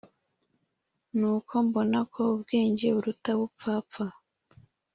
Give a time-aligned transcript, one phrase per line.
[1.17, 4.05] Nuko mbona ko ubwenge buruta ubupfapfa